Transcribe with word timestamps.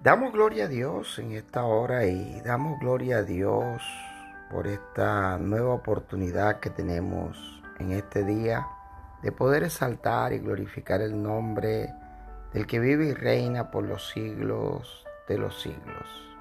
Damos 0.00 0.32
gloria 0.32 0.66
a 0.66 0.68
Dios 0.68 1.18
en 1.18 1.32
esta 1.32 1.64
hora 1.64 2.06
y 2.06 2.40
damos 2.42 2.78
gloria 2.78 3.16
a 3.16 3.22
Dios 3.24 3.82
por 4.48 4.68
esta 4.68 5.38
nueva 5.38 5.74
oportunidad 5.74 6.60
que 6.60 6.70
tenemos 6.70 7.60
en 7.80 7.90
este 7.90 8.22
día 8.22 8.64
de 9.22 9.32
poder 9.32 9.64
exaltar 9.64 10.32
y 10.32 10.38
glorificar 10.38 11.00
el 11.00 11.20
nombre 11.20 11.92
del 12.52 12.64
que 12.68 12.78
vive 12.78 13.06
y 13.06 13.12
reina 13.12 13.72
por 13.72 13.82
los 13.82 14.08
siglos 14.10 15.04
de 15.26 15.36
los 15.36 15.60
siglos. 15.60 16.36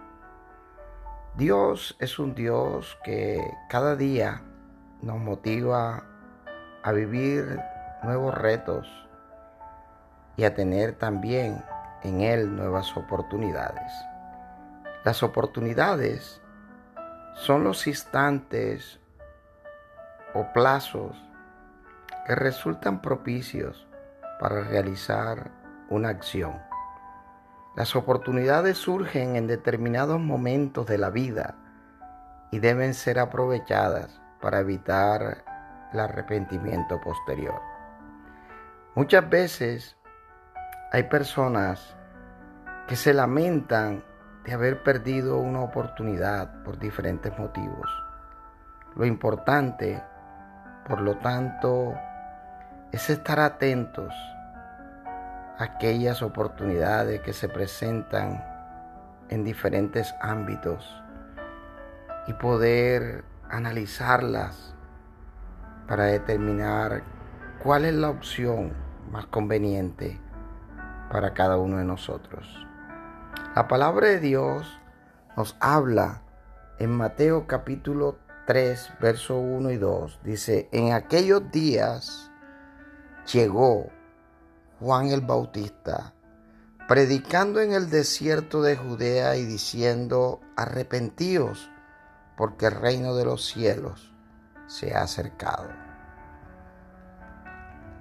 Dios 1.36 1.98
es 2.00 2.20
un 2.20 2.36
Dios 2.36 2.96
que 3.04 3.42
cada 3.70 3.96
día 3.96 4.44
nos 5.02 5.18
motiva 5.18 6.04
a 6.84 6.92
vivir 6.92 7.60
nuevos 8.04 8.38
retos 8.38 8.88
y 10.36 10.44
a 10.44 10.54
tener 10.54 10.94
también 10.94 11.64
en 12.08 12.22
Él 12.22 12.56
nuevas 12.56 12.96
oportunidades. 12.96 13.92
Las 15.04 15.24
oportunidades 15.24 16.42
son 17.36 17.64
los 17.64 17.86
instantes 17.88 19.00
o 20.34 20.52
plazos 20.54 21.16
que 22.26 22.36
resultan 22.36 23.02
propicios 23.02 23.88
para 24.40 24.64
realizar 24.64 25.52
una 25.90 26.10
acción. 26.10 26.60
Las 27.76 27.96
oportunidades 27.96 28.78
surgen 28.78 29.36
en 29.36 29.48
determinados 29.48 30.20
momentos 30.20 30.88
de 30.88 30.98
la 30.98 31.10
vida 31.10 31.56
y 32.52 32.60
deben 32.60 32.94
ser 32.94 33.20
aprovechadas 33.20 34.20
para 34.42 34.60
evitar 34.60 35.44
el 35.94 36.00
arrepentimiento 36.00 37.00
posterior. 37.02 37.62
Muchas 38.96 39.30
veces 39.30 39.98
hay 40.92 41.04
personas 41.04 41.97
que 42.88 42.96
se 42.96 43.14
lamentan 43.14 44.04
de 44.46 44.54
haber 44.54 44.82
perdido 44.82 45.40
una 45.40 45.60
oportunidad 45.62 46.64
por 46.64 46.80
diferentes 46.80 47.38
motivos. 47.38 47.90
Lo 48.96 49.06
importante, 49.06 50.02
por 50.88 51.02
lo 51.02 51.18
tanto, 51.18 51.94
es 52.94 53.10
estar 53.10 53.42
atentos 53.42 54.14
a 55.06 55.64
aquellas 55.64 56.22
oportunidades 56.22 57.20
que 57.22 57.34
se 57.34 57.50
presentan 57.50 58.42
en 59.30 59.44
diferentes 59.44 60.16
ámbitos 60.22 61.04
y 62.28 62.34
poder 62.34 63.26
analizarlas 63.50 64.74
para 65.88 66.06
determinar 66.06 67.04
cuál 67.62 67.84
es 67.84 67.94
la 67.94 68.10
opción 68.10 68.72
más 69.12 69.26
conveniente 69.26 70.20
para 71.12 71.34
cada 71.34 71.58
uno 71.58 71.78
de 71.78 71.86
nosotros. 71.86 72.67
La 73.58 73.68
palabra 73.68 74.10
de 74.10 74.20
Dios 74.20 74.80
nos 75.36 75.58
habla 75.60 76.22
en 76.78 76.92
Mateo 76.92 77.48
capítulo 77.48 78.20
3, 78.46 78.94
verso 79.02 79.38
1 79.38 79.72
y 79.72 79.78
2. 79.78 80.20
Dice, 80.24 80.70
en 80.72 80.94
aquellos 80.94 81.52
días 81.52 82.30
llegó 83.34 83.90
Juan 84.80 85.08
el 85.08 85.22
Bautista, 85.22 86.14
predicando 86.88 87.60
en 87.60 87.74
el 87.74 87.90
desierto 87.90 88.62
de 88.62 88.76
Judea 88.76 89.36
y 89.38 89.46
diciendo, 89.46 90.40
arrepentíos, 90.56 91.72
porque 92.38 92.68
el 92.68 92.74
reino 92.74 93.16
de 93.16 93.26
los 93.26 93.44
cielos 93.44 94.14
se 94.68 94.94
ha 94.96 95.02
acercado. 95.02 95.70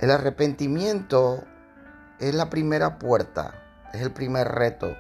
El 0.01 0.11
arrepentimiento 0.11 1.45
es 2.19 2.35
la 2.35 2.51
primera 2.51 2.99
puerta, 2.99 3.55
es 3.95 4.03
el 4.03 4.13
primer 4.13 4.49
reto 4.49 4.95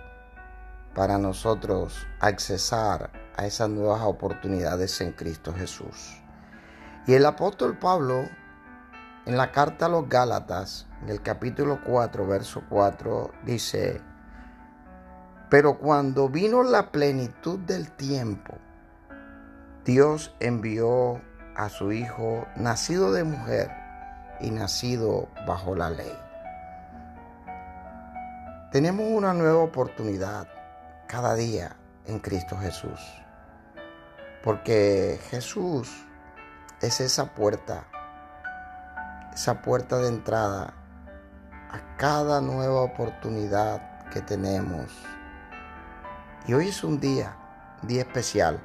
para 0.96 1.18
nosotros 1.18 2.06
accesar 2.20 3.10
a 3.36 3.44
esas 3.44 3.68
nuevas 3.68 4.00
oportunidades 4.00 4.98
en 5.02 5.12
Cristo 5.12 5.52
Jesús. 5.52 6.22
Y 7.06 7.12
el 7.12 7.26
apóstol 7.26 7.78
Pablo, 7.78 8.24
en 9.26 9.36
la 9.36 9.52
carta 9.52 9.86
a 9.86 9.88
los 9.90 10.08
Gálatas, 10.08 10.86
en 11.02 11.10
el 11.10 11.20
capítulo 11.20 11.80
4, 11.84 12.26
verso 12.26 12.62
4, 12.70 13.30
dice, 13.44 14.00
pero 15.50 15.78
cuando 15.78 16.30
vino 16.30 16.62
la 16.62 16.90
plenitud 16.90 17.58
del 17.58 17.92
tiempo, 17.92 18.54
Dios 19.84 20.34
envió 20.40 21.20
a 21.54 21.68
su 21.68 21.92
Hijo, 21.92 22.46
nacido 22.56 23.12
de 23.12 23.22
mujer 23.22 23.70
y 24.40 24.50
nacido 24.50 25.28
bajo 25.46 25.74
la 25.74 25.90
ley 25.90 26.16
tenemos 28.76 29.06
una 29.10 29.32
nueva 29.32 29.60
oportunidad 29.60 30.48
cada 31.06 31.34
día 31.34 31.76
en 32.06 32.18
Cristo 32.18 32.56
Jesús. 32.58 33.00
Porque 34.42 35.20
Jesús 35.30 35.90
es 36.80 37.00
esa 37.00 37.34
puerta, 37.34 37.84
esa 39.34 39.62
puerta 39.62 39.98
de 39.98 40.08
entrada 40.08 40.74
a 41.70 41.96
cada 41.96 42.40
nueva 42.40 42.82
oportunidad 42.82 44.08
que 44.10 44.20
tenemos. 44.20 44.92
Y 46.46 46.54
hoy 46.54 46.68
es 46.68 46.84
un 46.84 47.00
día, 47.00 47.36
un 47.82 47.88
día 47.88 48.02
especial. 48.02 48.60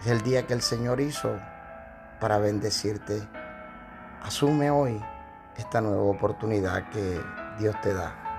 Es 0.00 0.08
el 0.08 0.22
día 0.22 0.46
que 0.46 0.54
el 0.54 0.62
Señor 0.62 1.00
hizo 1.00 1.38
para 2.20 2.38
bendecirte. 2.38 3.22
Asume 4.22 4.70
hoy 4.70 5.00
esta 5.56 5.80
nueva 5.80 6.02
oportunidad 6.02 6.88
que 6.90 7.20
Dios 7.58 7.80
te 7.82 7.94
da. 7.94 8.29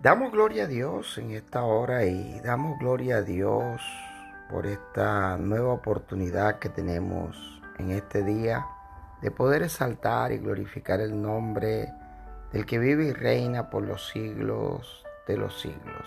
Damos 0.00 0.30
gloria 0.30 0.62
a 0.62 0.66
Dios 0.68 1.18
en 1.18 1.32
esta 1.32 1.64
hora 1.64 2.04
y 2.04 2.38
damos 2.38 2.78
gloria 2.78 3.16
a 3.16 3.22
Dios 3.22 3.82
por 4.48 4.64
esta 4.64 5.36
nueva 5.38 5.72
oportunidad 5.72 6.60
que 6.60 6.68
tenemos 6.68 7.60
en 7.78 7.90
este 7.90 8.22
día 8.22 8.64
de 9.22 9.32
poder 9.32 9.64
exaltar 9.64 10.30
y 10.30 10.38
glorificar 10.38 11.00
el 11.00 11.20
nombre 11.20 11.92
del 12.52 12.64
que 12.64 12.78
vive 12.78 13.06
y 13.06 13.12
reina 13.12 13.70
por 13.70 13.82
los 13.82 14.08
siglos 14.10 15.04
de 15.26 15.36
los 15.36 15.60
siglos. 15.60 16.06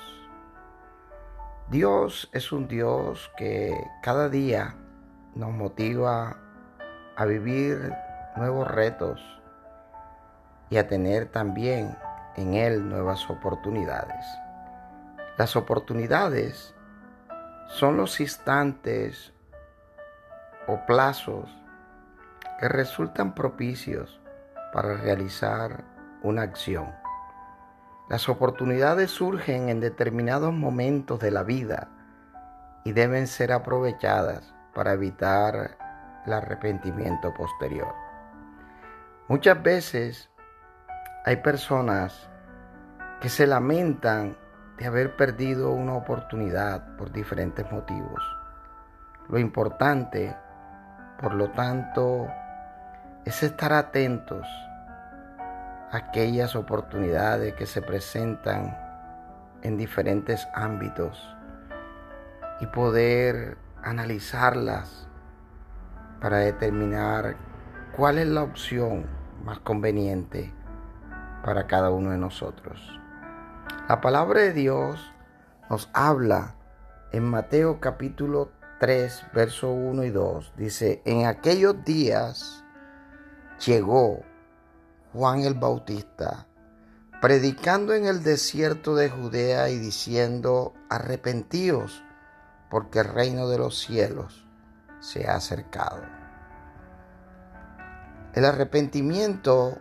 Dios 1.69 2.29
es 2.31 2.53
un 2.53 2.69
Dios 2.69 3.29
que 3.35 3.75
cada 4.01 4.29
día 4.29 4.73
nos 5.35 5.51
motiva 5.51 6.37
a 7.17 7.25
vivir 7.25 7.91
nuevos 8.37 8.71
retos 8.71 9.19
y 10.69 10.77
a 10.77 10.87
tener 10.87 11.25
también 11.25 11.93
en 12.35 12.53
Él 12.53 12.87
nuevas 12.87 13.29
oportunidades. 13.29 14.25
Las 15.37 15.55
oportunidades 15.55 16.73
son 17.67 17.97
los 17.97 18.19
instantes 18.19 19.33
o 20.67 20.85
plazos 20.85 21.49
que 22.59 22.67
resultan 22.67 23.33
propicios 23.33 24.21
para 24.73 24.95
realizar 24.95 25.83
una 26.23 26.43
acción. 26.43 26.93
Las 28.09 28.29
oportunidades 28.29 29.11
surgen 29.11 29.69
en 29.69 29.79
determinados 29.79 30.53
momentos 30.53 31.19
de 31.19 31.31
la 31.31 31.43
vida 31.43 31.89
y 32.83 32.91
deben 32.91 33.27
ser 33.27 33.51
aprovechadas 33.51 34.53
para 34.73 34.93
evitar 34.93 35.77
el 36.25 36.33
arrepentimiento 36.33 37.33
posterior. 37.33 37.93
Muchas 39.27 39.61
veces 39.61 40.29
hay 41.23 41.35
personas 41.37 42.29
que 43.19 43.29
se 43.29 43.45
lamentan 43.45 44.35
de 44.77 44.87
haber 44.87 45.15
perdido 45.15 45.71
una 45.71 45.93
oportunidad 45.93 46.95
por 46.97 47.11
diferentes 47.11 47.71
motivos. 47.71 48.19
Lo 49.29 49.37
importante, 49.37 50.35
por 51.21 51.35
lo 51.35 51.51
tanto, 51.51 52.27
es 53.23 53.43
estar 53.43 53.71
atentos 53.71 54.47
a 55.91 55.97
aquellas 55.97 56.55
oportunidades 56.55 57.53
que 57.53 57.67
se 57.67 57.83
presentan 57.83 58.75
en 59.61 59.77
diferentes 59.77 60.47
ámbitos 60.55 61.37
y 62.61 62.65
poder 62.65 63.59
analizarlas 63.83 65.07
para 66.19 66.37
determinar 66.37 67.35
cuál 67.95 68.17
es 68.17 68.27
la 68.27 68.41
opción 68.41 69.05
más 69.43 69.59
conveniente 69.59 70.51
para 71.43 71.67
cada 71.67 71.89
uno 71.89 72.11
de 72.11 72.17
nosotros. 72.17 72.99
La 73.87 74.01
palabra 74.01 74.41
de 74.41 74.53
Dios 74.53 75.11
nos 75.69 75.89
habla 75.93 76.55
en 77.11 77.23
Mateo 77.23 77.79
capítulo 77.79 78.51
3, 78.79 79.25
verso 79.33 79.71
1 79.71 80.03
y 80.05 80.09
2. 80.09 80.53
Dice, 80.55 81.01
en 81.05 81.25
aquellos 81.25 81.83
días 81.83 82.63
llegó 83.65 84.21
Juan 85.13 85.41
el 85.41 85.55
Bautista, 85.55 86.47
predicando 87.21 87.93
en 87.93 88.05
el 88.05 88.23
desierto 88.23 88.95
de 88.95 89.09
Judea 89.09 89.69
y 89.69 89.77
diciendo, 89.77 90.73
arrepentíos, 90.89 92.03
porque 92.69 92.99
el 92.99 93.05
reino 93.05 93.49
de 93.49 93.57
los 93.57 93.77
cielos 93.77 94.47
se 94.99 95.27
ha 95.27 95.35
acercado. 95.35 96.01
El 98.33 98.45
arrepentimiento 98.45 99.77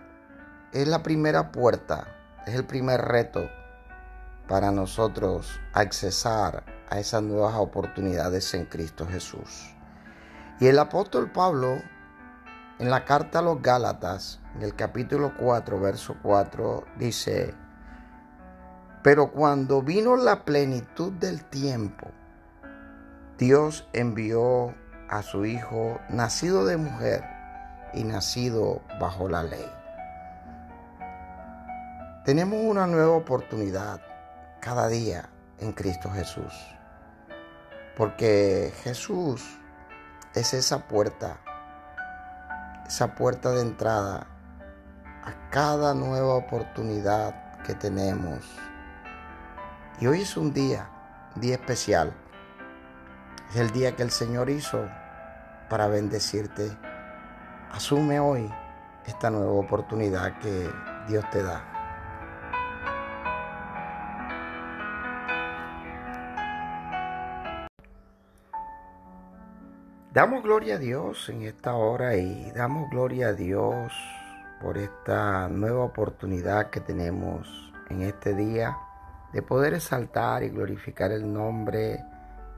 es 0.73 0.87
la 0.87 1.03
primera 1.03 1.51
puerta, 1.51 2.07
es 2.47 2.55
el 2.55 2.65
primer 2.65 3.01
reto 3.01 3.49
para 4.49 4.71
nosotros 4.71 5.61
accesar 5.73 6.65
a 6.89 6.99
esas 7.01 7.23
nuevas 7.23 7.55
oportunidades 7.57 8.55
en 8.55 8.67
Cristo 8.67 9.07
Jesús. 9.07 9.75
Y 10.61 10.69
el 10.69 10.79
apóstol 10.79 11.31
Pablo, 11.33 11.83
en 12.79 12.91
la 12.91 13.05
carta 13.05 13.41
a 13.41 13.43
los 13.43 13.61
Gálatas, 13.63 14.41
en 14.55 14.63
el 14.63 14.77
capítulo 14.77 15.35
4, 15.39 15.81
verso 15.81 16.17
4, 16.23 16.85
dice, 16.99 17.55
pero 19.03 19.33
cuando 19.33 19.83
vino 19.83 20.17
la 20.17 20.45
plenitud 20.45 21.13
del 21.13 21.45
tiempo, 21.45 22.09
Dios 23.39 23.89
envió 23.93 24.75
a 25.09 25.23
su 25.23 25.47
Hijo, 25.47 25.99
nacido 26.11 26.65
de 26.65 26.77
mujer 26.77 27.25
y 27.93 28.05
nacido 28.05 28.83
bajo 29.01 29.29
la 29.29 29.43
ley. 29.43 29.80
Tenemos 32.25 32.61
una 32.63 32.87
nueva 32.87 33.13
oportunidad 33.13 34.03
cada 34.61 34.89
día 34.89 35.31
en 35.59 35.73
Cristo 35.73 36.11
Jesús. 36.11 36.53
Porque 37.97 38.75
Jesús 38.83 39.43
es 40.35 40.53
esa 40.53 40.87
puerta, 40.87 41.41
esa 42.87 43.15
puerta 43.15 43.53
de 43.53 43.63
entrada 43.63 44.27
a 45.25 45.49
cada 45.51 45.95
nueva 45.95 46.35
oportunidad 46.35 47.63
que 47.63 47.75
tenemos. 47.75 48.45
Y 49.99 50.07
hoy 50.07 50.21
es 50.21 50.37
un 50.37 50.53
día, 50.53 50.91
un 51.35 51.41
día 51.41 51.55
especial. 51.55 52.13
Es 53.49 53.57
el 53.57 53.71
día 53.71 53.97
que 53.97 54.03
el 54.03 54.11
Señor 54.11 54.51
hizo 54.51 54.87
para 55.71 55.87
bendecirte. 55.87 56.71
Asume 57.73 58.21
hoy 58.21 58.53
esta 59.07 59.31
nueva 59.31 59.53
oportunidad 59.53 60.39
que 60.39 60.71
Dios 61.09 61.25
te 61.31 61.43
da. 61.43 61.70
Damos 70.13 70.43
gloria 70.43 70.75
a 70.75 70.79
Dios 70.79 71.29
en 71.29 71.43
esta 71.43 71.75
hora 71.75 72.17
y 72.17 72.51
damos 72.51 72.91
gloria 72.91 73.29
a 73.29 73.33
Dios 73.33 73.93
por 74.61 74.77
esta 74.77 75.49
nueva 75.49 75.85
oportunidad 75.85 76.71
que 76.71 76.81
tenemos 76.81 77.73
en 77.91 78.03
este 78.03 78.35
día 78.35 78.77
de 79.33 79.41
poder 79.41 79.73
exaltar 79.73 80.43
y 80.43 80.49
glorificar 80.49 81.13
el 81.13 81.33
nombre 81.33 82.05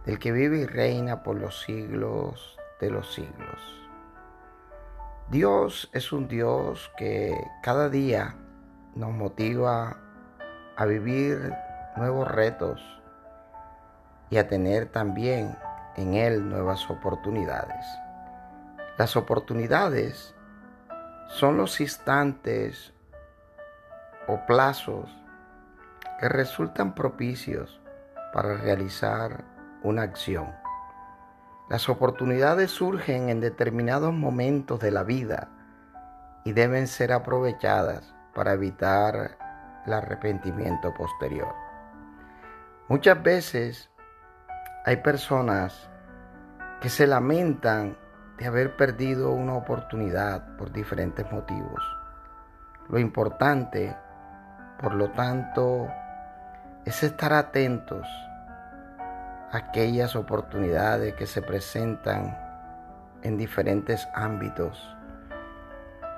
del 0.06 0.19
que 0.19 0.32
vive 0.32 0.60
y 0.60 0.66
reina 0.66 1.22
por 1.22 1.37
los 1.37 1.60
siglos 1.60 2.56
de 2.81 2.88
los 2.88 3.12
siglos. 3.12 3.60
Dios 5.28 5.90
es 5.93 6.10
un 6.10 6.28
Dios 6.28 6.90
que 6.96 7.37
cada 7.62 7.90
día 7.90 8.34
nos 8.94 9.12
motiva 9.12 9.99
a 10.75 10.87
vivir 10.87 11.52
nuevos 11.99 12.28
retos 12.28 12.81
y 14.31 14.38
a 14.38 14.49
tener 14.49 14.87
también 14.87 15.54
en 15.97 16.15
Él 16.15 16.49
nuevas 16.49 16.89
oportunidades. 16.91 17.87
Las 18.99 19.17
oportunidades 19.17 20.35
son 21.29 21.56
los 21.56 21.81
instantes 21.81 22.93
o 24.27 24.44
plazos 24.47 25.11
que 26.21 26.29
resultan 26.29 26.94
propicios 26.94 27.81
para 28.33 28.55
realizar 28.56 29.44
una 29.83 30.03
acción. 30.03 30.53
Las 31.69 31.89
oportunidades 31.89 32.71
surgen 32.71 33.29
en 33.29 33.41
determinados 33.41 34.12
momentos 34.12 34.81
de 34.81 34.91
la 34.91 35.05
vida 35.05 35.49
y 36.45 36.53
deben 36.53 36.87
ser 36.87 37.12
aprovechadas 37.12 38.15
para 38.35 38.53
evitar 38.53 39.38
el 39.87 39.93
arrepentimiento 39.93 40.93
posterior. 40.95 41.55
Muchas 42.88 43.23
veces 43.23 43.91
hay 44.84 44.96
personas 44.96 45.88
que 46.81 46.88
se 46.88 47.06
lamentan 47.06 47.96
de 48.37 48.46
haber 48.46 48.76
perdido 48.76 49.31
una 49.31 49.55
oportunidad 49.55 50.56
por 50.56 50.73
diferentes 50.73 51.31
motivos. 51.31 51.81
Lo 52.88 52.99
importante, 52.99 53.96
por 54.81 54.94
lo 54.94 55.11
tanto, 55.11 55.87
es 56.84 57.05
estar 57.05 57.32
atentos 57.32 58.08
a 59.52 59.56
aquellas 59.56 60.17
oportunidades 60.17 61.14
que 61.14 61.26
se 61.26 61.43
presentan 61.43 62.37
en 63.23 63.38
diferentes 63.38 64.08
ámbitos 64.14 64.96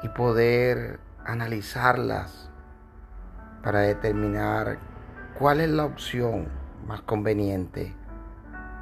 y 0.02 0.08
poder 0.08 1.00
analizarlas 1.26 2.48
para 3.62 3.80
determinar 3.80 4.78
cuál 5.38 5.60
es 5.60 5.68
la 5.68 5.84
opción 5.84 6.48
más 6.86 7.02
conveniente 7.02 7.94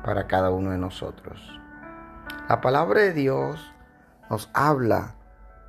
para 0.05 0.27
cada 0.27 0.51
uno 0.51 0.71
de 0.71 0.79
nosotros. 0.79 1.41
La 2.49 2.61
palabra 2.61 3.03
de 3.03 3.13
Dios 3.13 3.73
nos 4.29 4.51
habla 4.53 5.15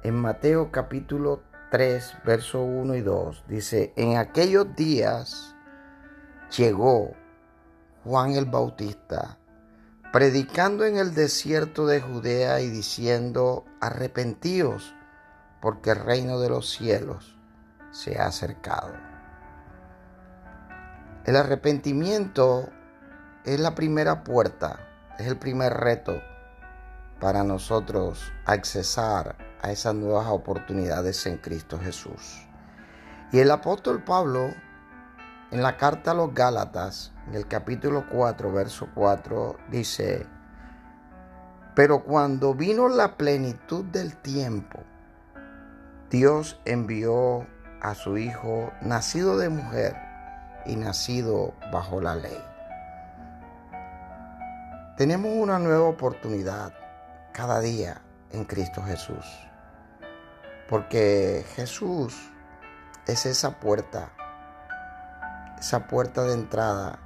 en 0.04 0.16
Mateo 0.16 0.72
capítulo 0.72 1.44
3, 1.72 2.18
verso 2.26 2.62
1 2.62 2.96
y 2.96 3.02
2. 3.02 3.46
Dice, 3.48 3.94
en 3.96 4.18
aquellos 4.18 4.76
días 4.76 5.56
llegó 6.58 7.14
Juan 8.04 8.34
el 8.34 8.46
Bautista, 8.46 9.38
predicando 10.12 10.86
en 10.86 10.98
el 10.98 11.14
desierto 11.14 11.88
de 11.88 12.02
Judea 12.02 12.60
y 12.60 12.70
diciendo, 12.70 13.66
arrepentíos, 13.82 14.94
porque 15.62 15.92
el 15.92 16.00
reino 16.00 16.40
de 16.40 16.50
los 16.50 16.70
cielos 16.70 17.38
se 17.92 18.20
ha 18.20 18.26
acercado. 18.26 18.94
El 21.26 21.38
arrepentimiento 21.38 22.70
es 23.46 23.60
la 23.60 23.76
primera 23.76 24.24
puerta, 24.24 24.80
es 25.20 25.28
el 25.28 25.38
primer 25.38 25.74
reto 25.74 26.22
para 27.20 27.44
nosotros 27.44 28.32
accesar 28.46 29.36
a 29.62 29.72
esas 29.72 29.96
nuevas 29.96 30.28
oportunidades 30.28 31.26
en 31.26 31.38
Cristo 31.38 31.78
Jesús. 31.80 32.48
Y 33.34 33.40
el 33.40 33.52
apóstol 33.52 34.04
Pablo, 34.04 34.54
en 35.52 35.62
la 35.62 35.76
carta 35.76 36.12
a 36.12 36.14
los 36.14 36.34
Gálatas, 36.34 37.12
en 37.28 37.36
el 37.36 37.48
capítulo 37.48 38.06
4, 38.10 38.52
verso 38.52 38.88
4, 38.94 39.58
dice, 39.70 40.26
pero 41.76 42.04
cuando 42.04 42.54
vino 42.54 42.88
la 42.88 43.18
plenitud 43.18 43.84
del 43.86 44.16
tiempo, 44.16 44.80
Dios 46.10 46.60
envió 46.66 47.46
a 47.82 47.96
su 47.96 48.18
Hijo, 48.18 48.72
nacido 48.82 49.38
de 49.38 49.50
mujer 49.50 49.98
y 50.66 50.76
nacido 50.76 51.54
bajo 51.72 52.00
la 52.00 52.16
ley. 52.16 52.53
Tenemos 54.96 55.32
una 55.34 55.58
nueva 55.58 55.86
oportunidad 55.86 56.72
cada 57.32 57.60
día 57.62 58.00
en 58.30 58.46
Cristo 58.46 58.84
Jesús. 58.84 59.26
Porque 60.70 61.44
Jesús 61.56 62.16
es 63.08 63.26
esa 63.26 63.60
puerta, 63.60 64.12
esa 65.58 65.88
puerta 65.88 66.22
de 66.26 66.36
entrada 66.36 67.00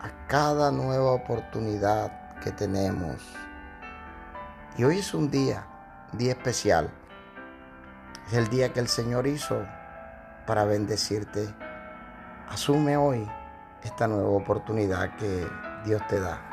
a 0.00 0.26
cada 0.26 0.72
nueva 0.72 1.12
oportunidad 1.12 2.40
que 2.40 2.50
tenemos. 2.50 3.22
Y 4.76 4.82
hoy 4.82 4.98
es 4.98 5.14
un 5.14 5.30
día, 5.30 5.68
día 6.14 6.32
especial. 6.32 6.90
Es 8.26 8.32
el 8.32 8.48
día 8.48 8.72
que 8.72 8.80
el 8.80 8.88
Señor 8.88 9.28
hizo 9.28 9.64
para 10.48 10.64
bendecirte. 10.64 11.48
Asume 12.48 12.96
hoy 12.96 13.24
esta 13.84 14.08
nueva 14.08 14.30
oportunidad 14.30 15.14
que 15.14 15.46
Dios 15.84 16.02
te 16.08 16.18
da. 16.18 16.47